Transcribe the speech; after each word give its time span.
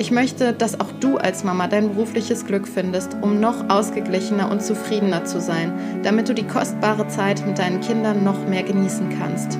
Ich 0.00 0.12
möchte, 0.12 0.52
dass 0.52 0.78
auch 0.78 0.92
du 1.00 1.16
als 1.16 1.42
Mama 1.42 1.66
dein 1.66 1.88
berufliches 1.88 2.46
Glück 2.46 2.68
findest, 2.68 3.16
um 3.20 3.40
noch 3.40 3.68
ausgeglichener 3.68 4.48
und 4.48 4.62
zufriedener 4.62 5.24
zu 5.24 5.40
sein, 5.40 5.72
damit 6.04 6.28
du 6.28 6.34
die 6.34 6.46
kostbare 6.46 7.08
Zeit 7.08 7.44
mit 7.44 7.58
deinen 7.58 7.80
Kindern 7.80 8.22
noch 8.22 8.46
mehr 8.46 8.62
genießen 8.62 9.08
kannst. 9.18 9.58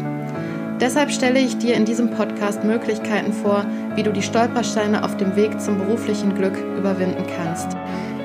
Deshalb 0.81 1.11
stelle 1.11 1.41
ich 1.41 1.59
dir 1.59 1.75
in 1.75 1.85
diesem 1.85 2.11
Podcast 2.11 2.63
Möglichkeiten 2.63 3.33
vor, 3.33 3.67
wie 3.97 4.05
du 4.05 4.13
die 4.13 4.23
Stolpersteine 4.23 5.03
auf 5.05 5.17
dem 5.17 5.35
Weg 5.35 5.61
zum 5.61 5.77
beruflichen 5.77 6.37
Glück 6.37 6.57
überwinden 6.77 7.25
kannst. 7.37 7.77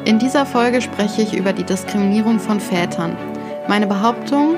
In 0.05 0.19
dieser 0.19 0.45
Folge 0.45 0.81
spreche 0.81 1.23
ich 1.23 1.33
über 1.35 1.51
die 1.51 1.63
Diskriminierung 1.63 2.39
von 2.39 2.59
Vätern. 2.59 3.17
Meine 3.67 3.87
Behauptung, 3.87 4.55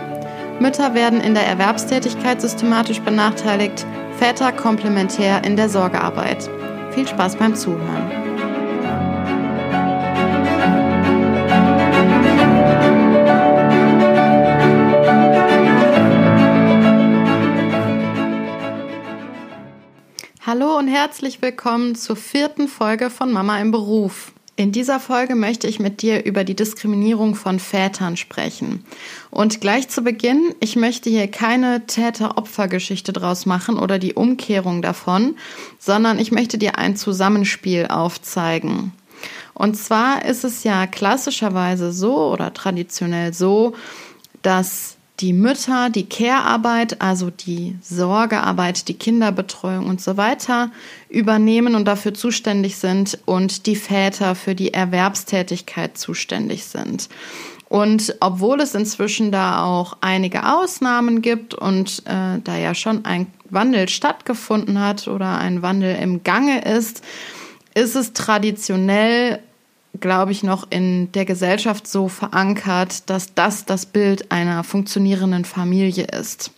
Mütter 0.60 0.94
werden 0.94 1.22
in 1.22 1.34
der 1.34 1.48
Erwerbstätigkeit 1.48 2.42
systematisch 2.42 3.00
benachteiligt, 3.00 3.86
Väter 4.18 4.52
komplementär 4.52 5.42
in 5.46 5.56
der 5.56 5.70
Sorgearbeit. 5.70 6.50
Viel 6.96 7.06
Spaß 7.06 7.36
beim 7.36 7.54
Zuhören. 7.54 8.10
Hallo 20.46 20.78
und 20.78 20.88
herzlich 20.88 21.42
willkommen 21.42 21.96
zur 21.96 22.16
vierten 22.16 22.70
Folge 22.70 23.10
von 23.10 23.34
Mama 23.34 23.60
im 23.60 23.72
Beruf. 23.72 24.32
In 24.58 24.72
dieser 24.72 25.02
Folge 25.02 25.36
möchte 25.36 25.68
ich 25.68 25.82
mit 25.82 26.02
dir 26.02 26.24
über 26.24 26.46
die 26.46 26.56
Diskriminierung 26.56 27.36
von 27.36 27.60
Vätern 27.60 28.16
sprechen. 28.16 28.86
Und 29.30 29.60
gleich 29.60 29.90
zu 29.90 30.02
Beginn, 30.02 30.56
ich 30.62 30.78
möchte 30.78 31.10
hier 31.10 31.28
keine 31.28 31.86
Täter-Opfer-Geschichte 31.86 33.12
draus 33.12 33.46
machen 33.46 33.78
oder 33.78 34.00
die 34.00 34.14
Umkehrung 34.14 34.82
davon, 34.82 35.36
sondern 35.78 36.20
ich 36.20 36.32
möchte 36.32 36.58
dir 36.58 36.78
ein 36.78 36.96
Zusammenspiel 36.96 37.88
aufzeigen. 37.88 38.94
Und 39.54 39.76
zwar 39.76 40.24
ist 40.24 40.46
es 40.46 40.64
ja 40.64 40.88
klassischerweise 40.88 41.92
so 41.92 42.32
oder 42.32 42.54
traditionell 42.54 43.34
so, 43.34 43.74
dass 44.42 44.95
die 45.20 45.34
Mütter 45.34 45.90
die 45.90 46.08
Care-Arbeit, 46.08 47.02
also 47.02 47.30
die 47.30 47.76
Sorgearbeit, 47.82 48.88
die 48.88 48.96
Kinderbetreuung 48.96 49.88
und 49.88 50.02
so 50.02 50.18
weiter 50.18 50.72
übernehmen 51.10 51.76
und 51.76 51.86
dafür 51.86 52.14
zuständig 52.14 52.78
sind 52.78 53.20
und 53.26 53.66
die 53.66 53.76
Väter 53.76 54.36
für 54.36 54.56
die 54.56 54.74
Erwerbstätigkeit 54.74 55.98
zuständig 55.98 56.66
sind. 56.66 57.10
Und 57.70 58.16
obwohl 58.20 58.62
es 58.62 58.76
inzwischen 58.76 59.32
da 59.32 59.64
auch 59.64 59.98
einige 60.02 60.54
Ausnahmen 60.54 61.22
gibt 61.22 61.54
und 61.54 62.04
äh, 62.06 62.40
da 62.44 62.58
ja 62.58 62.76
schon 62.76 63.06
ein 63.06 63.28
Wandel 63.50 63.90
stattgefunden 63.90 64.80
hat 64.80 65.08
oder 65.08 65.40
ein 65.40 65.62
Wandel 65.62 65.96
im 65.96 66.24
Gange 66.24 66.62
ist, 66.62 67.02
ist 67.74 67.96
es 67.96 68.14
traditionell 68.14 69.40
glaube 70.00 70.32
ich, 70.32 70.44
noch 70.44 70.70
in 70.70 71.12
der 71.12 71.26
Gesellschaft 71.26 71.88
so 71.88 72.08
verankert, 72.08 73.10
dass 73.10 73.34
das 73.34 73.66
das 73.66 73.86
Bild 73.86 74.32
einer 74.32 74.64
funktionierenden 74.64 75.46
Familie 75.46 76.06
ist. 76.06 76.52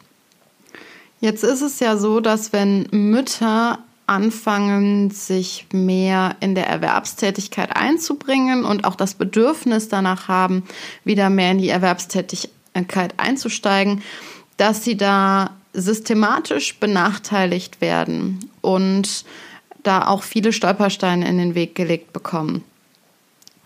Jetzt 1.20 1.44
ist 1.44 1.62
es 1.62 1.80
ja 1.80 1.98
so, 1.98 2.20
dass 2.20 2.54
wenn 2.54 2.88
Mütter 2.92 3.80
anfangen, 4.06 5.12
sich 5.12 5.68
mehr 5.74 6.36
in 6.40 6.56
der 6.56 6.68
Erwerbstätigkeit 6.68 7.76
einzubringen 7.76 8.64
und 8.64 8.86
auch 8.86 8.96
das 8.96 9.16
Bedürfnis 9.16 9.90
danach 9.90 10.28
haben, 10.28 10.64
wieder 11.04 11.30
mehr 11.30 11.52
in 11.52 11.58
die 11.58 11.70
Erwerbstätigkeit 11.70 13.16
einzusteigen, 13.18 14.02
dass 14.56 14.84
sie 14.84 14.96
da 14.96 15.52
systematisch 15.74 16.80
benachteiligt 16.80 17.82
werden 17.82 18.50
und 18.62 19.26
da 19.84 20.08
auch 20.08 20.24
viele 20.24 20.54
Stolpersteine 20.54 21.28
in 21.28 21.38
den 21.38 21.56
Weg 21.56 21.76
gelegt 21.76 22.14
bekommen. 22.14 22.64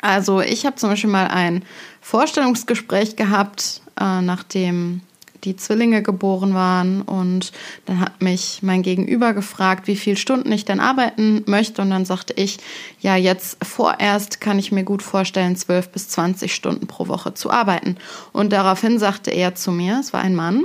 Also 0.01 0.41
ich 0.41 0.65
habe 0.65 0.75
zum 0.75 0.89
Beispiel 0.89 1.09
mal 1.09 1.27
ein 1.27 1.63
Vorstellungsgespräch 2.01 3.15
gehabt, 3.15 3.81
äh, 3.99 4.21
nachdem 4.21 5.01
die 5.43 5.55
Zwillinge 5.55 6.03
geboren 6.03 6.53
waren 6.53 7.01
und 7.01 7.51
dann 7.85 7.99
hat 7.99 8.21
mich 8.21 8.59
mein 8.61 8.83
Gegenüber 8.83 9.33
gefragt, 9.33 9.87
wie 9.87 9.95
viele 9.95 10.17
Stunden 10.17 10.51
ich 10.51 10.65
denn 10.65 10.79
arbeiten 10.79 11.43
möchte 11.47 11.81
und 11.81 11.89
dann 11.89 12.05
sagte 12.05 12.33
ich, 12.33 12.59
ja, 12.99 13.15
jetzt 13.15 13.57
vorerst 13.65 14.41
kann 14.41 14.59
ich 14.59 14.71
mir 14.71 14.83
gut 14.83 15.01
vorstellen, 15.01 15.55
12 15.55 15.89
bis 15.89 16.09
20 16.09 16.53
Stunden 16.53 16.87
pro 16.87 17.07
Woche 17.07 17.33
zu 17.33 17.49
arbeiten. 17.49 17.97
Und 18.33 18.53
daraufhin 18.53 18.99
sagte 18.99 19.31
er 19.31 19.55
zu 19.55 19.71
mir, 19.71 19.99
es 19.99 20.13
war 20.13 20.21
ein 20.21 20.35
Mann, 20.35 20.63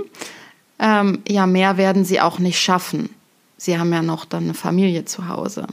ähm, 0.79 1.23
ja, 1.27 1.47
mehr 1.47 1.79
werden 1.79 2.05
Sie 2.05 2.21
auch 2.21 2.39
nicht 2.39 2.61
schaffen. 2.61 3.09
Sie 3.57 3.79
haben 3.79 3.93
ja 3.93 4.03
noch 4.03 4.27
dann 4.27 4.45
eine 4.45 4.55
Familie 4.55 5.07
zu 5.07 5.29
Hause. 5.29 5.67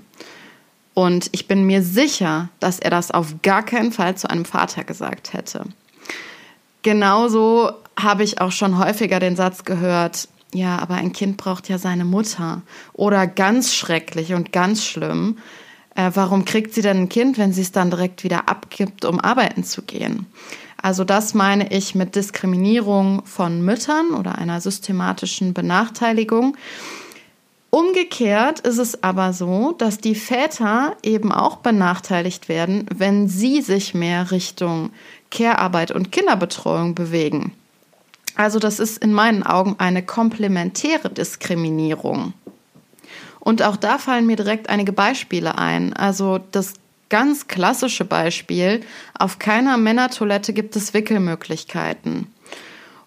Und 0.93 1.29
ich 1.31 1.47
bin 1.47 1.63
mir 1.65 1.81
sicher, 1.81 2.49
dass 2.59 2.79
er 2.79 2.91
das 2.91 3.11
auf 3.11 3.35
gar 3.41 3.63
keinen 3.63 3.91
Fall 3.91 4.15
zu 4.15 4.29
einem 4.29 4.45
Vater 4.45 4.83
gesagt 4.83 5.33
hätte. 5.33 5.65
Genauso 6.83 7.71
habe 7.99 8.23
ich 8.23 8.41
auch 8.41 8.51
schon 8.51 8.77
häufiger 8.77 9.19
den 9.19 9.35
Satz 9.35 9.63
gehört, 9.63 10.27
ja, 10.53 10.77
aber 10.77 10.95
ein 10.95 11.13
Kind 11.13 11.37
braucht 11.37 11.67
ja 11.67 11.77
seine 11.77 12.05
Mutter. 12.05 12.61
Oder 12.93 13.25
ganz 13.25 13.73
schrecklich 13.73 14.33
und 14.33 14.51
ganz 14.51 14.85
schlimm, 14.85 15.37
äh, 15.95 16.11
warum 16.13 16.45
kriegt 16.45 16.73
sie 16.73 16.81
denn 16.81 16.97
ein 16.97 17.09
Kind, 17.09 17.37
wenn 17.37 17.53
sie 17.53 17.61
es 17.61 17.71
dann 17.71 17.89
direkt 17.89 18.23
wieder 18.23 18.49
abgibt, 18.49 19.05
um 19.05 19.19
arbeiten 19.19 19.63
zu 19.63 19.81
gehen? 19.81 20.27
Also 20.81 21.05
das 21.05 21.33
meine 21.33 21.71
ich 21.71 21.95
mit 21.95 22.15
Diskriminierung 22.15 23.25
von 23.25 23.63
Müttern 23.63 24.11
oder 24.11 24.37
einer 24.37 24.59
systematischen 24.59 25.53
Benachteiligung. 25.53 26.57
Umgekehrt 27.73 28.59
ist 28.59 28.77
es 28.77 29.01
aber 29.01 29.33
so, 29.33 29.71
dass 29.71 29.97
die 29.97 30.13
Väter 30.13 30.95
eben 31.01 31.31
auch 31.31 31.55
benachteiligt 31.55 32.47
werden, 32.47 32.85
wenn 32.95 33.27
sie 33.27 33.63
sich 33.63 33.95
mehr 33.95 34.29
Richtung 34.29 34.91
Care-Arbeit 35.31 35.89
und 35.89 36.11
Kinderbetreuung 36.11 36.93
bewegen. 36.93 37.51
Also 38.35 38.59
das 38.59 38.79
ist 38.79 38.99
in 38.99 39.11
meinen 39.11 39.41
Augen 39.41 39.77
eine 39.79 40.03
komplementäre 40.05 41.09
Diskriminierung. 41.09 42.33
Und 43.39 43.63
auch 43.63 43.77
da 43.77 43.97
fallen 43.97 44.27
mir 44.27 44.35
direkt 44.35 44.69
einige 44.69 44.93
Beispiele 44.93 45.57
ein. 45.57 45.93
Also 45.93 46.41
das 46.51 46.75
ganz 47.09 47.47
klassische 47.47 48.05
Beispiel, 48.05 48.81
auf 49.17 49.39
keiner 49.39 49.77
Männertoilette 49.77 50.53
gibt 50.53 50.75
es 50.75 50.93
Wickelmöglichkeiten. 50.93 52.27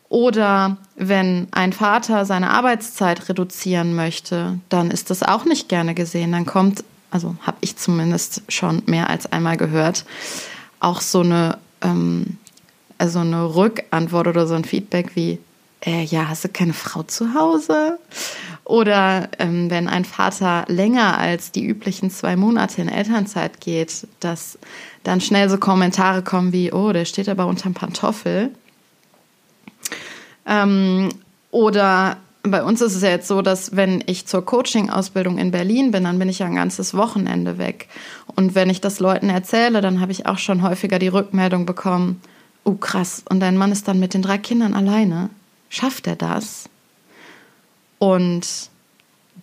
Oder 0.09 0.77
wenn 0.95 1.49
ein 1.51 1.73
Vater 1.73 2.25
seine 2.25 2.51
Arbeitszeit 2.51 3.29
reduzieren 3.29 3.95
möchte, 3.95 4.59
dann 4.69 4.91
ist 4.91 5.11
das 5.11 5.23
auch 5.23 5.45
nicht 5.45 5.69
gerne 5.69 5.95
gesehen. 5.95 6.33
Dann 6.33 6.47
kommt, 6.47 6.85
also 7.11 7.37
habe 7.43 7.59
ich 7.61 7.77
zumindest 7.77 8.43
schon 8.49 8.83
mehr 8.87 9.11
als 9.11 9.31
einmal 9.33 9.57
gehört, 9.57 10.05
auch 10.79 11.01
so 11.01 11.21
eine, 11.21 11.59
ähm, 11.83 12.39
also 12.99 13.19
eine 13.19 13.55
Rückantwort 13.55 14.29
oder 14.29 14.47
so 14.47 14.55
ein 14.55 14.65
Feedback 14.65 15.17
wie, 15.17 15.39
äh, 15.85 16.05
ja, 16.05 16.29
hast 16.29 16.45
du 16.45 16.49
keine 16.49 16.73
Frau 16.73 17.03
zu 17.03 17.35
Hause? 17.35 17.99
Oder 18.65 19.29
ähm, 19.39 19.71
wenn 19.71 19.89
ein 19.89 20.05
Vater 20.05 20.65
länger 20.69 21.19
als 21.19 21.53
die 21.53 21.65
üblichen 21.65 22.11
zwei 22.11 22.37
Monate 22.37 22.81
in 22.81 22.89
Elternzeit 22.89 23.61
geht, 23.61 24.07
dass 24.21 24.59
dann 25.03 25.21
schnell 25.21 25.49
so 25.49 25.59
Kommentare 25.59 26.23
kommen 26.23 26.53
wie, 26.53 26.73
oh, 26.73 26.93
der 26.93 27.05
steht 27.05 27.29
aber 27.29 27.47
unterm 27.47 27.75
Pantoffel. 27.75 28.53
Ähm, 30.47 31.11
oder 31.51 32.19
bei 32.43 32.63
uns 32.63 32.81
ist 32.81 32.95
es 32.95 33.03
ja 33.03 33.11
jetzt 33.11 33.29
so, 33.29 33.43
dass 33.43 33.75
wenn 33.77 34.03
ich 34.07 34.27
zur 34.27 34.45
Coaching-Ausbildung 34.45 35.39
in 35.39 35.51
Berlin 35.51 35.91
bin, 35.91 36.05
dann 36.05 36.19
bin 36.19 36.29
ich 36.29 36.39
ja 36.39 36.47
ein 36.47 36.55
ganzes 36.55 36.95
Wochenende 36.95 37.59
weg. 37.59 37.89
Und 38.35 38.55
wenn 38.55 38.71
ich 38.71 38.81
das 38.81 39.01
Leuten 39.01 39.29
erzähle, 39.29 39.81
dann 39.81 40.01
habe 40.01 40.13
ich 40.13 40.27
auch 40.27 40.39
schon 40.39 40.63
häufiger 40.63 40.99
die 40.99 41.09
Rückmeldung 41.09 41.67
bekommen, 41.67 42.21
oh 42.65 42.75
krass, 42.75 43.23
und 43.29 43.41
dein 43.41 43.57
Mann 43.57 43.73
ist 43.73 43.89
dann 43.89 44.01
mit 44.01 44.15
den 44.15 44.23
drei 44.23 44.39
Kindern 44.39 44.75
alleine. 44.75 45.31
Schafft 45.69 46.07
er 46.07 46.17
das? 46.17 46.69
Und 47.99 48.71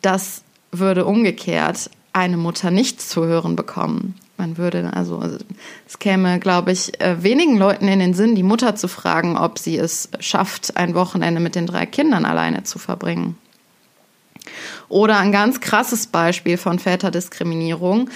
das 0.01 0.43
würde 0.71 1.05
umgekehrt 1.05 1.89
eine 2.13 2.37
Mutter 2.37 2.71
nicht 2.71 3.01
zu 3.01 3.25
hören 3.25 3.55
bekommen. 3.55 4.15
Man 4.37 4.57
würde 4.57 4.91
also, 4.93 5.19
also 5.19 5.37
es 5.87 5.99
käme, 5.99 6.39
glaube 6.39 6.71
ich, 6.71 6.99
äh, 6.99 7.21
wenigen 7.21 7.57
Leuten 7.57 7.87
in 7.87 7.99
den 7.99 8.13
Sinn, 8.13 8.35
die 8.35 8.43
Mutter 8.43 8.75
zu 8.75 8.87
fragen, 8.87 9.37
ob 9.37 9.59
sie 9.59 9.77
es 9.77 10.09
schafft, 10.19 10.75
ein 10.75 10.95
Wochenende 10.95 11.39
mit 11.39 11.55
den 11.55 11.67
drei 11.67 11.85
Kindern 11.85 12.25
alleine 12.25 12.63
zu 12.63 12.79
verbringen. 12.79 13.37
Oder 14.89 15.19
ein 15.19 15.31
ganz 15.31 15.61
krasses 15.61 16.07
Beispiel 16.07 16.57
von 16.57 16.79
Väterdiskriminierung 16.79 18.09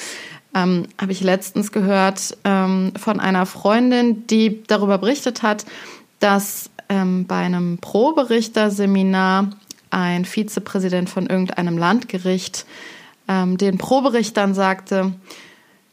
ähm, 0.53 0.87
habe 0.99 1.11
ich 1.11 1.21
letztens 1.21 1.71
gehört 1.71 2.37
ähm, 2.43 2.93
von 2.97 3.19
einer 3.19 3.45
Freundin, 3.45 4.25
die 4.27 4.63
darüber 4.63 4.97
berichtet 4.97 5.43
hat, 5.43 5.65
dass 6.19 6.69
ähm, 6.89 7.25
bei 7.27 7.37
einem 7.37 7.77
Proberichter-Seminar 7.79 9.51
ein 9.89 10.25
Vizepräsident 10.25 11.09
von 11.09 11.27
irgendeinem 11.27 11.77
Landgericht 11.77 12.65
ähm, 13.27 13.57
den 13.57 13.77
Proberichtern 13.77 14.53
sagte, 14.53 15.13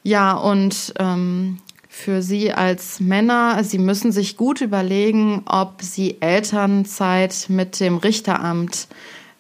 ja, 0.04 0.34
und 0.34 0.94
ähm, 0.98 1.58
für 1.88 2.22
Sie 2.22 2.52
als 2.52 3.00
Männer, 3.00 3.64
Sie 3.64 3.78
müssen 3.78 4.12
sich 4.12 4.36
gut 4.36 4.60
überlegen, 4.60 5.42
ob 5.46 5.82
Sie 5.82 6.20
Elternzeit 6.20 7.46
mit 7.48 7.80
dem 7.80 7.96
Richteramt 7.96 8.86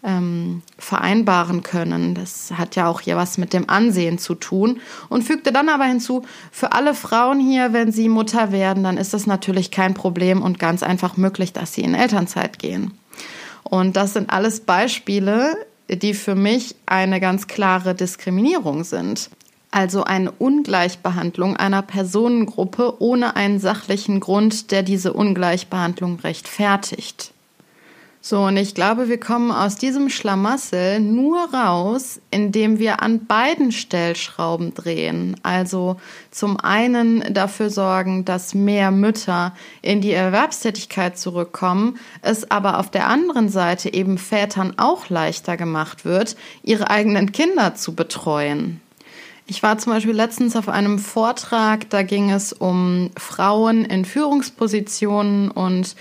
ähm, 0.04 0.62
vereinbaren 0.78 1.62
können. 1.62 2.14
Das 2.14 2.52
hat 2.52 2.76
ja 2.76 2.88
auch 2.88 3.00
hier 3.00 3.16
was 3.16 3.38
mit 3.38 3.52
dem 3.52 3.68
Ansehen 3.68 4.18
zu 4.18 4.34
tun. 4.34 4.80
Und 5.08 5.22
fügte 5.24 5.50
dann 5.50 5.68
aber 5.68 5.84
hinzu, 5.84 6.22
für 6.52 6.72
alle 6.72 6.94
Frauen 6.94 7.40
hier, 7.40 7.72
wenn 7.72 7.90
sie 7.90 8.08
Mutter 8.08 8.52
werden, 8.52 8.84
dann 8.84 8.98
ist 8.98 9.14
das 9.14 9.26
natürlich 9.26 9.70
kein 9.70 9.94
Problem 9.94 10.42
und 10.42 10.58
ganz 10.58 10.82
einfach 10.82 11.16
möglich, 11.16 11.52
dass 11.52 11.72
sie 11.72 11.82
in 11.82 11.94
Elternzeit 11.94 12.58
gehen. 12.58 12.92
Und 13.62 13.96
das 13.96 14.12
sind 14.12 14.30
alles 14.30 14.60
Beispiele, 14.60 15.56
die 15.88 16.14
für 16.14 16.34
mich 16.34 16.76
eine 16.86 17.18
ganz 17.18 17.46
klare 17.46 17.94
Diskriminierung 17.94 18.84
sind. 18.84 19.30
Also 19.74 20.04
eine 20.04 20.30
Ungleichbehandlung 20.30 21.56
einer 21.56 21.82
Personengruppe 21.82 23.02
ohne 23.02 23.34
einen 23.34 23.58
sachlichen 23.58 24.20
Grund, 24.20 24.70
der 24.70 24.84
diese 24.84 25.12
Ungleichbehandlung 25.12 26.20
rechtfertigt. 26.20 27.32
So, 28.20 28.44
und 28.44 28.56
ich 28.56 28.76
glaube, 28.76 29.08
wir 29.08 29.18
kommen 29.18 29.50
aus 29.50 29.74
diesem 29.74 30.10
Schlamassel 30.10 31.00
nur 31.00 31.52
raus, 31.52 32.20
indem 32.30 32.78
wir 32.78 33.02
an 33.02 33.26
beiden 33.26 33.72
Stellschrauben 33.72 34.74
drehen. 34.74 35.34
Also 35.42 35.96
zum 36.30 36.60
einen 36.60 37.34
dafür 37.34 37.68
sorgen, 37.68 38.24
dass 38.24 38.54
mehr 38.54 38.92
Mütter 38.92 39.54
in 39.82 40.00
die 40.00 40.12
Erwerbstätigkeit 40.12 41.18
zurückkommen, 41.18 41.98
es 42.22 42.48
aber 42.48 42.78
auf 42.78 42.92
der 42.92 43.08
anderen 43.08 43.48
Seite 43.48 43.92
eben 43.92 44.18
Vätern 44.18 44.74
auch 44.76 45.08
leichter 45.08 45.56
gemacht 45.56 46.04
wird, 46.04 46.36
ihre 46.62 46.90
eigenen 46.90 47.32
Kinder 47.32 47.74
zu 47.74 47.96
betreuen. 47.96 48.80
Ich 49.46 49.62
war 49.62 49.76
zum 49.76 49.92
Beispiel 49.92 50.14
letztens 50.14 50.56
auf 50.56 50.68
einem 50.68 50.98
Vortrag, 50.98 51.90
da 51.90 52.02
ging 52.02 52.30
es 52.30 52.54
um 52.54 53.10
Frauen 53.16 53.84
in 53.84 54.06
Führungspositionen 54.06 55.50
und 55.50 55.96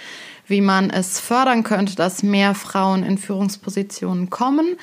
wie 0.47 0.61
man 0.61 0.89
es 0.89 1.19
fördern 1.19 1.63
könnte, 1.63 1.95
dass 1.95 2.23
mehr 2.23 2.55
Frauen 2.55 3.03
in 3.03 3.17
Führungspositionen 3.17 4.29
kommen. 4.29 4.77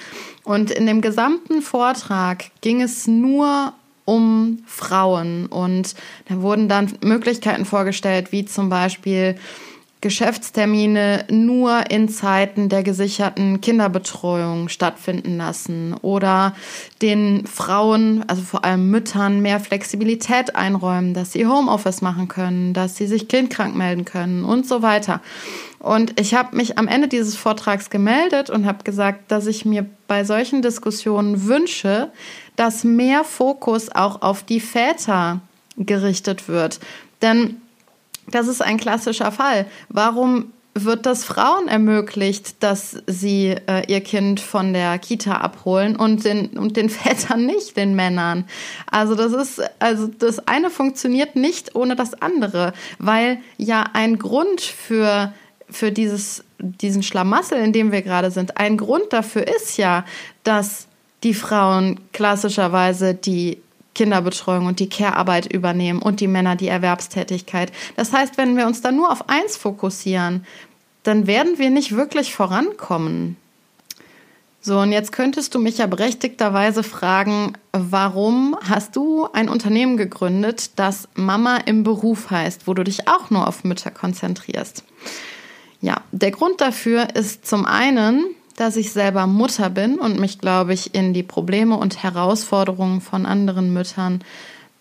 Und 0.45 0.71
in 0.71 0.87
dem 0.87 1.01
gesamten 1.01 1.63
Vortrag 1.63 2.51
ging 2.61 2.83
es 2.83 3.07
nur 3.07 3.73
um 4.05 4.63
Frauen 4.67 5.47
und 5.47 5.95
da 6.29 6.43
wurden 6.43 6.69
dann 6.69 6.93
Möglichkeiten 7.03 7.65
vorgestellt, 7.65 8.33
wie 8.33 8.45
zum 8.45 8.69
Beispiel 8.69 9.37
Geschäftstermine 10.03 11.27
nur 11.31 11.91
in 11.91 12.09
Zeiten 12.09 12.71
der 12.71 12.83
gesicherten 12.83 13.61
Kinderbetreuung 13.61 14.71
stattfinden 14.71 15.37
lassen 15.37 15.95
oder 16.01 16.55
den 17.03 17.47
Frauen, 17.47 18.25
also 18.27 18.41
vor 18.41 18.65
allem 18.65 18.91
Müttern, 18.91 19.41
mehr 19.41 19.61
Flexibilität 19.61 20.57
einräumen, 20.57 21.13
dass 21.13 21.33
sie 21.33 21.47
Homeoffice 21.47 22.01
machen 22.01 22.29
können, 22.29 22.73
dass 22.73 22.97
sie 22.97 23.07
sich 23.07 23.29
kindkrank 23.29 23.77
melden 23.77 24.07
können 24.07 24.45
und 24.45 24.67
so 24.67 24.81
weiter. 24.81 25.21
Und 25.79 26.19
ich 26.19 26.33
habe 26.35 26.57
mich 26.57 26.79
am 26.79 26.89
Ende 26.89 27.09
dieses 27.09 27.37
Vortrags 27.37 27.91
gemeldet 27.91 28.49
und 28.49 28.67
habe 28.67 28.85
gesagt, 28.85 29.31
dass 29.31 29.47
ich 29.47 29.67
mir 29.67 29.85
bei 30.07 30.25
solchen 30.25 30.63
Diskussionen 30.63 31.47
wünsche, 31.47 32.11
dass 32.57 32.85
mehr 32.85 33.23
Fokus 33.25 33.91
auch 33.91 34.23
auf 34.23 34.43
die 34.45 34.61
Väter 34.61 35.41
gerichtet 35.77 36.49
wird. 36.49 36.81
Denn 37.23 37.60
das 38.31 38.49
ist 38.49 38.63
ein 38.63 38.79
klassischer 38.79 39.33
Fall. 39.33 39.67
Warum 39.89 40.53
wird 40.75 41.05
das 41.05 41.25
Frauen 41.25 41.69
ermöglicht, 41.69 42.63
dass 42.63 43.03
sie 43.07 43.57
äh, 43.67 43.83
ihr 43.89 44.01
Kind 44.01 44.39
von 44.39 44.73
der 44.73 44.99
Kita 44.99 45.39
abholen 45.39 45.97
und 45.97 46.25
den, 46.25 46.51
und 46.59 46.77
den 46.77 46.89
Vätern 46.91 47.47
nicht, 47.47 47.77
den 47.77 47.95
Männern. 47.95 48.45
Also 48.91 49.15
das 49.15 49.33
ist, 49.33 49.63
also 49.81 50.07
das 50.07 50.47
eine 50.47 50.71
funktioniert 50.71 51.35
nicht 51.35 51.75
ohne 51.75 51.97
das 51.97 52.15
andere, 52.23 52.73
weil 52.99 53.39
ja 53.57 53.85
ein 53.93 54.19
Grund 54.19 54.61
für, 54.61 55.33
für 55.69 55.91
dieses, 55.91 56.45
diesen 56.59 57.03
Schlamassel, 57.03 57.59
in 57.59 57.73
dem 57.73 57.91
wir 57.91 58.03
gerade 58.03 58.31
sind, 58.31 58.57
ein 58.57 58.77
Grund 58.77 59.13
dafür 59.13 59.49
ist 59.49 59.77
ja, 59.77 60.05
dass 60.45 60.87
die 61.25 61.35
Frauen 61.35 62.01
klassischerweise 62.13 63.15
die 63.15 63.61
Kinderbetreuung 64.01 64.65
und 64.65 64.81
die 64.81 64.89
Care-Arbeit 64.89 65.53
übernehmen 65.53 66.01
und 66.01 66.21
die 66.21 66.27
Männer 66.27 66.57
die 66.57 66.69
Erwerbstätigkeit. 66.69 67.71
Das 67.97 68.15
heißt, 68.15 68.39
wenn 68.39 68.57
wir 68.57 68.67
uns 68.67 68.81
da 68.81 68.93
nur 68.93 69.13
auf 69.13 69.29
eins 69.29 69.59
fokussieren, 69.59 70.47
dann 71.03 71.27
werden 71.27 71.59
wir 71.59 71.69
nicht 71.69 71.95
wirklich 71.95 72.35
vorankommen. 72.35 73.37
So, 74.63 74.79
und 74.79 74.93
jetzt 74.93 75.13
könntest 75.13 75.55
du 75.55 75.59
mich 75.59 75.77
ja 75.77 75.87
berechtigterweise 75.87 76.83
fragen, 76.83 77.53
warum 77.73 78.57
hast 78.67 78.97
du 78.97 79.29
ein 79.35 79.51
Unternehmen 79.51 79.99
gegründet, 79.99 80.79
das 80.79 81.07
Mama 81.15 81.59
im 81.59 81.85
Beruf 81.85 82.31
heißt, 82.31 82.67
wo 82.67 82.73
du 82.73 82.85
dich 82.85 83.07
auch 83.07 83.29
nur 83.29 83.47
auf 83.47 83.65
Mütter 83.65 83.91
konzentrierst? 83.91 84.83
Ja, 85.83 86.01
der 86.11 86.31
Grund 86.31 86.63
dafür 86.63 87.15
ist 87.17 87.47
zum 87.47 87.67
einen, 87.67 88.25
dass 88.61 88.77
ich 88.77 88.93
selber 88.93 89.27
Mutter 89.27 89.71
bin 89.71 89.99
und 89.99 90.21
mich, 90.21 90.39
glaube 90.39 90.75
ich, 90.75 90.95
in 90.95 91.15
die 91.15 91.23
Probleme 91.23 91.79
und 91.79 92.03
Herausforderungen 92.03 93.01
von 93.01 93.25
anderen 93.25 93.73
Müttern 93.73 94.23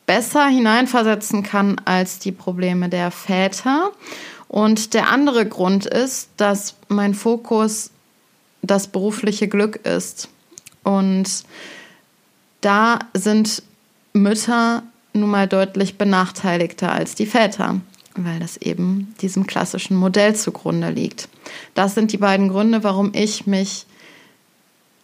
besser 0.06 0.48
hineinversetzen 0.48 1.44
kann 1.44 1.80
als 1.86 2.20
die 2.20 2.34
Probleme 2.34 2.90
der 2.90 3.10
Väter. 3.10 3.92
Und 4.50 4.94
der 4.94 5.10
andere 5.10 5.46
Grund 5.46 5.86
ist, 5.86 6.30
dass 6.36 6.76
mein 6.90 7.14
Fokus 7.14 7.92
das 8.62 8.88
berufliche 8.88 9.48
Glück 9.48 9.78
ist. 9.86 10.28
Und 10.84 11.46
da 12.60 13.00
sind 13.14 13.64
Mütter 14.12 14.84
nun 15.14 15.30
mal 15.30 15.48
deutlich 15.48 15.98
benachteiligter 15.98 16.92
als 16.92 17.16
die 17.16 17.26
Väter 17.26 17.80
weil 18.16 18.40
das 18.40 18.58
eben 18.58 19.14
diesem 19.22 19.48
klassischen 19.48 19.96
Modell 19.96 20.36
zugrunde 20.36 20.90
liegt. 20.90 21.30
Das 21.74 21.96
sind 21.96 22.12
die 22.12 22.18
beiden 22.18 22.50
Gründe, 22.50 22.84
warum 22.84 23.12
ich 23.14 23.48
mich 23.48 23.86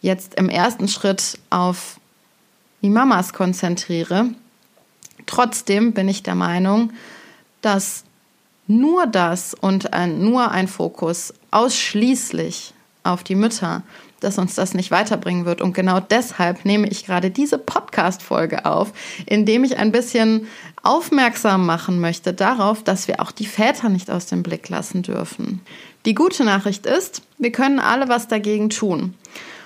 jetzt 0.00 0.34
im 0.34 0.48
ersten 0.48 0.88
Schritt 0.88 1.38
auf 1.50 1.98
die 2.82 2.90
Mamas 2.90 3.32
konzentriere. 3.32 4.26
Trotzdem 5.26 5.92
bin 5.92 6.08
ich 6.08 6.22
der 6.22 6.34
Meinung, 6.34 6.92
dass 7.62 8.04
nur 8.66 9.06
das 9.06 9.54
und 9.54 9.92
ein, 9.92 10.20
nur 10.20 10.50
ein 10.50 10.68
Fokus 10.68 11.34
ausschließlich 11.50 12.74
auf 13.04 13.22
die 13.22 13.34
Mütter 13.34 13.82
dass 14.20 14.38
uns 14.38 14.54
das 14.54 14.74
nicht 14.74 14.90
weiterbringen 14.90 15.44
wird. 15.44 15.60
Und 15.60 15.74
genau 15.74 16.00
deshalb 16.00 16.64
nehme 16.64 16.88
ich 16.88 17.06
gerade 17.06 17.30
diese 17.30 17.58
Podcast-Folge 17.58 18.64
auf, 18.64 18.92
indem 19.26 19.64
ich 19.64 19.76
ein 19.78 19.92
bisschen 19.92 20.46
aufmerksam 20.82 21.66
machen 21.66 22.00
möchte 22.00 22.32
darauf, 22.32 22.82
dass 22.82 23.08
wir 23.08 23.20
auch 23.20 23.32
die 23.32 23.46
Väter 23.46 23.88
nicht 23.88 24.10
aus 24.10 24.26
dem 24.26 24.42
Blick 24.42 24.68
lassen 24.68 25.02
dürfen. 25.02 25.60
Die 26.04 26.14
gute 26.14 26.44
Nachricht 26.44 26.86
ist, 26.86 27.22
wir 27.38 27.52
können 27.52 27.80
alle 27.80 28.08
was 28.08 28.28
dagegen 28.28 28.70
tun. 28.70 29.14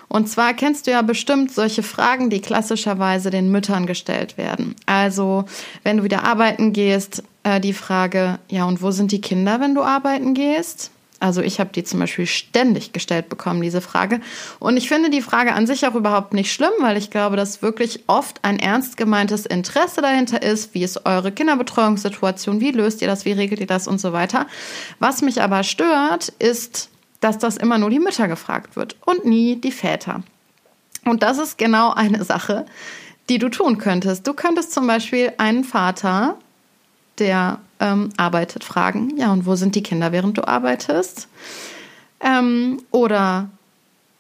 Und 0.09 0.29
zwar 0.29 0.55
kennst 0.55 0.87
du 0.87 0.91
ja 0.91 1.03
bestimmt 1.03 1.53
solche 1.53 1.85
Fragen, 1.85 2.31
die 2.31 2.41
klassischerweise 2.41 3.31
den 3.31 3.53
Müttern 3.53 3.87
gestellt 3.87 4.37
werden. 4.37 4.75
Also, 4.85 5.45
wenn 5.85 5.99
du 5.99 6.03
wieder 6.03 6.25
arbeiten 6.25 6.73
gehst, 6.73 7.23
äh, 7.45 7.61
die 7.61 7.73
Frage, 7.73 8.41
ja, 8.49 8.65
und 8.65 8.83
wo 8.83 8.91
sind 8.91 9.13
die 9.13 9.21
Kinder, 9.21 9.61
wenn 9.61 9.77
du 9.77 9.83
arbeiten 9.83 10.35
gehst? 10.35 10.91
Also 11.21 11.43
ich 11.43 11.61
habe 11.61 11.71
die 11.71 11.85
zum 11.85 12.01
Beispiel 12.01 12.27
ständig 12.27 12.93
gestellt 12.93 13.29
bekommen, 13.29 13.61
diese 13.61 13.83
Frage. 13.83 14.21
Und 14.59 14.79
ich 14.79 14.89
finde 14.89 15.11
die 15.11 15.21
Frage 15.21 15.53
an 15.53 15.67
sich 15.67 15.87
auch 15.87 15.95
überhaupt 15.95 16.33
nicht 16.33 16.51
schlimm, 16.51 16.73
weil 16.81 16.97
ich 16.97 17.11
glaube, 17.11 17.37
dass 17.37 17.61
wirklich 17.61 18.05
oft 18.07 18.43
ein 18.43 18.59
ernst 18.59 18.97
gemeintes 18.97 19.45
Interesse 19.45 20.01
dahinter 20.01 20.43
ist. 20.43 20.75
Wie 20.75 20.83
ist 20.83 21.05
eure 21.05 21.31
Kinderbetreuungssituation? 21.31 22.61
Wie 22.61 22.71
löst 22.71 23.03
ihr 23.03 23.09
das? 23.09 23.27
Wie 23.27 23.33
regelt 23.33 23.61
ihr 23.61 23.67
das? 23.67 23.87
Und 23.87 24.01
so 24.01 24.15
weiter. 24.15 24.47
Was 24.99 25.21
mich 25.21 25.43
aber 25.43 25.63
stört, 25.63 26.33
ist, 26.39 26.89
dass 27.21 27.37
das 27.37 27.59
immer 27.59 27.77
nur 27.77 27.91
die 27.91 28.01
Mütter 28.01 28.27
gefragt 28.27 28.77
wird 28.77 28.97
und 29.05 29.27
nie 29.27 29.57
die 29.57 29.73
Väter. 29.73 30.23
Und 31.05 31.23
das 31.23 31.39
ist 31.39 31.59
genau 31.59 31.93
eine 31.93 32.25
Sache, 32.25 32.65
die 33.29 33.39
du 33.39 33.51
tun 33.51 33.77
könntest. 33.77 34.27
Du 34.27 34.33
könntest 34.33 34.73
zum 34.73 34.87
Beispiel 34.87 35.33
einen 35.37 35.65
Vater 35.65 36.39
der 37.21 37.59
ähm, 37.79 38.11
arbeitet, 38.17 38.65
fragen, 38.65 39.17
ja, 39.17 39.33
und 39.33 39.47
wo 39.47 39.55
sind 39.55 39.75
die 39.75 39.83
Kinder, 39.83 40.13
während 40.13 40.37
du 40.39 40.47
arbeitest? 40.47 41.29
Ähm, 42.21 42.83
oder 42.91 43.49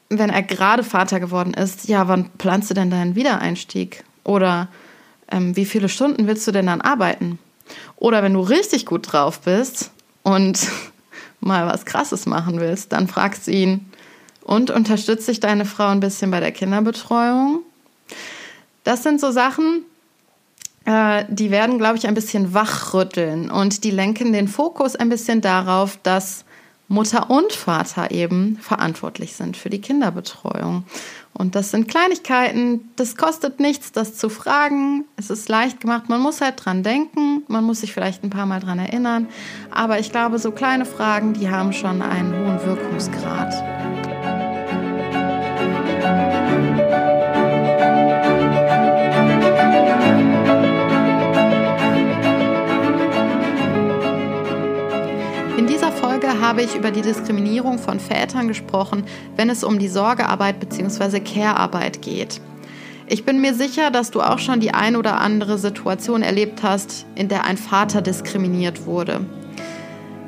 wenn 0.08 0.30
er 0.30 0.42
gerade 0.42 0.84
Vater 0.84 1.20
geworden 1.20 1.54
ist, 1.54 1.88
ja, 1.88 2.08
wann 2.08 2.30
planst 2.38 2.70
du 2.70 2.74
denn 2.74 2.90
deinen 2.90 3.14
Wiedereinstieg? 3.16 4.04
Oder 4.24 4.68
ähm, 5.30 5.56
wie 5.56 5.64
viele 5.64 5.88
Stunden 5.88 6.26
willst 6.26 6.46
du 6.46 6.52
denn 6.52 6.66
dann 6.66 6.80
arbeiten? 6.80 7.38
Oder 7.96 8.22
wenn 8.22 8.34
du 8.34 8.40
richtig 8.40 8.86
gut 8.86 9.12
drauf 9.12 9.40
bist 9.40 9.90
und 10.22 10.68
mal 11.40 11.66
was 11.66 11.84
Krasses 11.84 12.26
machen 12.26 12.60
willst, 12.60 12.92
dann 12.92 13.08
fragst 13.08 13.46
du 13.46 13.52
ihn, 13.52 13.90
und 14.50 14.70
unterstützt 14.70 15.26
sich 15.26 15.38
deine 15.38 15.64
Frau 15.64 15.88
ein 15.88 16.00
bisschen 16.00 16.30
bei 16.30 16.40
der 16.40 16.50
Kinderbetreuung? 16.50 17.60
Das 18.84 19.02
sind 19.02 19.20
so 19.20 19.30
Sachen, 19.30 19.84
die 20.86 21.50
werden, 21.50 21.78
glaube 21.78 21.98
ich, 21.98 22.08
ein 22.08 22.14
bisschen 22.14 22.54
wachrütteln 22.54 23.50
und 23.50 23.84
die 23.84 23.90
lenken 23.90 24.32
den 24.32 24.48
Fokus 24.48 24.96
ein 24.96 25.08
bisschen 25.08 25.40
darauf, 25.40 25.98
dass 26.02 26.44
Mutter 26.90 27.30
und 27.30 27.52
Vater 27.52 28.10
eben 28.10 28.58
verantwortlich 28.60 29.34
sind 29.34 29.56
für 29.56 29.70
die 29.70 29.80
Kinderbetreuung. 29.80 30.84
Und 31.32 31.54
das 31.54 31.70
sind 31.70 31.86
Kleinigkeiten, 31.86 32.90
das 32.96 33.16
kostet 33.16 33.60
nichts, 33.60 33.92
das 33.92 34.16
zu 34.16 34.28
fragen. 34.28 35.04
Es 35.16 35.30
ist 35.30 35.48
leicht 35.48 35.80
gemacht, 35.80 36.08
man 36.08 36.20
muss 36.20 36.40
halt 36.40 36.64
dran 36.64 36.82
denken, 36.82 37.44
man 37.46 37.62
muss 37.62 37.82
sich 37.82 37.92
vielleicht 37.92 38.24
ein 38.24 38.30
paar 38.30 38.46
Mal 38.46 38.58
dran 38.58 38.80
erinnern. 38.80 39.28
Aber 39.70 40.00
ich 40.00 40.10
glaube, 40.10 40.40
so 40.40 40.50
kleine 40.50 40.84
Fragen, 40.84 41.32
die 41.32 41.48
haben 41.48 41.72
schon 41.72 42.02
einen 42.02 42.32
hohen 42.32 42.66
Wirkungsgrad. 42.66 43.89
Habe 56.60 56.68
ich 56.68 56.76
über 56.76 56.90
die 56.90 57.00
Diskriminierung 57.00 57.78
von 57.78 57.98
Vätern 57.98 58.46
gesprochen, 58.46 59.04
wenn 59.34 59.48
es 59.48 59.64
um 59.64 59.78
die 59.78 59.88
Sorgearbeit 59.88 60.60
bzw. 60.60 61.20
Care-Arbeit 61.20 62.02
geht. 62.02 62.42
Ich 63.06 63.24
bin 63.24 63.40
mir 63.40 63.54
sicher, 63.54 63.90
dass 63.90 64.10
du 64.10 64.20
auch 64.20 64.38
schon 64.38 64.60
die 64.60 64.74
ein 64.74 64.94
oder 64.94 65.22
andere 65.22 65.56
Situation 65.56 66.20
erlebt 66.20 66.62
hast, 66.62 67.06
in 67.14 67.28
der 67.28 67.46
ein 67.46 67.56
Vater 67.56 68.02
diskriminiert 68.02 68.84
wurde. 68.84 69.22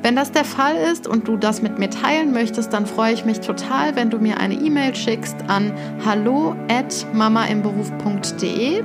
Wenn 0.01 0.15
das 0.15 0.31
der 0.31 0.43
Fall 0.43 0.75
ist 0.91 1.07
und 1.07 1.27
du 1.27 1.37
das 1.37 1.61
mit 1.61 1.77
mir 1.77 1.91
teilen 1.91 2.33
möchtest, 2.33 2.73
dann 2.73 2.87
freue 2.87 3.13
ich 3.13 3.25
mich 3.25 3.41
total, 3.41 3.95
wenn 3.95 4.09
du 4.09 4.17
mir 4.17 4.39
eine 4.39 4.55
E-Mail 4.55 4.95
schickst 4.95 5.35
an 5.49 5.71
hallo@mamaimberuf.de 6.03 8.83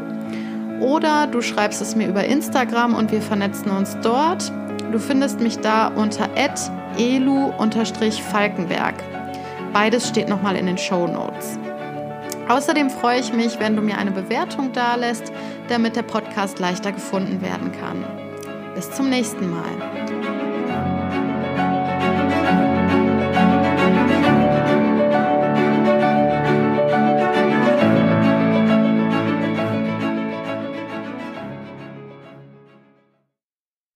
oder 0.82 1.26
du 1.26 1.40
schreibst 1.40 1.80
es 1.80 1.96
mir 1.96 2.08
über 2.08 2.26
Instagram 2.26 2.94
und 2.94 3.10
wir 3.10 3.22
vernetzen 3.22 3.70
uns 3.70 3.96
dort. 4.02 4.52
Du 4.92 4.98
findest 4.98 5.40
mich 5.40 5.60
da 5.60 5.88
unter 5.88 6.28
elu-falkenberg. 6.98 8.94
Beides 9.72 10.08
steht 10.08 10.28
nochmal 10.28 10.56
in 10.56 10.66
den 10.66 10.78
Show 10.78 11.06
Notes. 11.06 11.58
Außerdem 12.48 12.90
freue 12.90 13.20
ich 13.20 13.32
mich, 13.32 13.60
wenn 13.60 13.76
du 13.76 13.82
mir 13.82 13.98
eine 13.98 14.10
Bewertung 14.10 14.72
dalässt, 14.72 15.32
damit 15.68 15.96
der 15.96 16.02
Podcast 16.02 16.58
leichter 16.58 16.92
gefunden 16.92 17.42
werden 17.42 17.72
kann. 17.72 18.04
Bis 18.74 18.90
zum 18.90 19.10
nächsten 19.10 19.50
Mal. 19.50 20.37